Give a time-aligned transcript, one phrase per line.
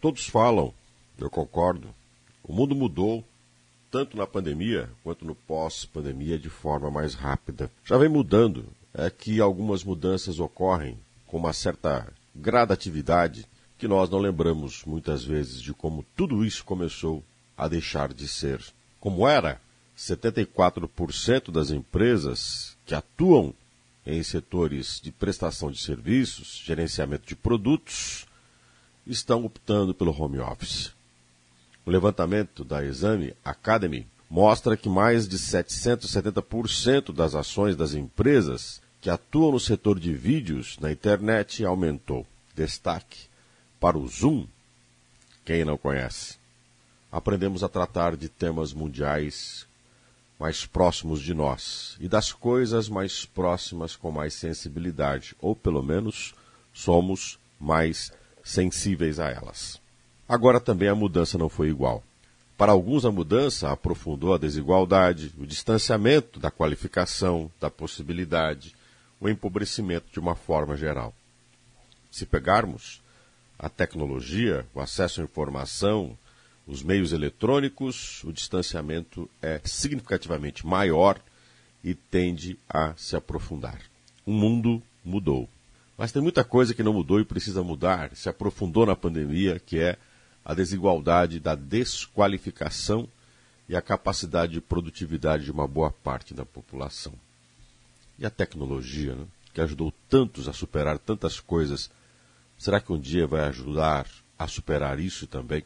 [0.00, 0.72] Todos falam,
[1.18, 1.88] eu concordo.
[2.42, 3.24] O mundo mudou,
[3.90, 7.70] tanto na pandemia quanto no pós-pandemia, de forma mais rápida.
[7.84, 8.64] Já vem mudando.
[8.94, 15.60] É que algumas mudanças ocorrem com uma certa gradatividade que nós não lembramos muitas vezes
[15.60, 17.22] de como tudo isso começou
[17.56, 18.60] a deixar de ser
[19.00, 19.60] como era.
[19.96, 23.52] 74% das empresas que atuam
[24.06, 28.27] em setores de prestação de serviços, gerenciamento de produtos,
[29.08, 30.92] estão optando pelo home office.
[31.84, 39.08] O levantamento da Exame Academy mostra que mais de 770% das ações das empresas que
[39.08, 42.26] atuam no setor de vídeos na internet aumentou.
[42.54, 43.28] Destaque
[43.80, 44.46] para o Zoom.
[45.44, 46.36] Quem não conhece?
[47.10, 49.66] Aprendemos a tratar de temas mundiais
[50.38, 56.34] mais próximos de nós e das coisas mais próximas com mais sensibilidade, ou pelo menos
[56.72, 58.12] somos mais
[58.48, 59.78] sensíveis a elas.
[60.26, 62.02] Agora também a mudança não foi igual.
[62.56, 68.74] Para alguns, a mudança aprofundou a desigualdade, o distanciamento da qualificação, da possibilidade,
[69.20, 71.14] o empobrecimento de uma forma geral.
[72.10, 73.02] Se pegarmos
[73.58, 76.16] a tecnologia, o acesso à informação,
[76.66, 81.20] os meios eletrônicos, o distanciamento é significativamente maior
[81.84, 83.80] e tende a se aprofundar.
[84.24, 85.48] O mundo mudou.
[85.98, 89.80] Mas tem muita coisa que não mudou e precisa mudar, se aprofundou na pandemia, que
[89.80, 89.96] é
[90.44, 93.08] a desigualdade da desqualificação
[93.68, 97.12] e a capacidade de produtividade de uma boa parte da população.
[98.16, 101.90] E a tecnologia, né, que ajudou tantos a superar tantas coisas,
[102.56, 104.06] será que um dia vai ajudar
[104.38, 105.64] a superar isso também?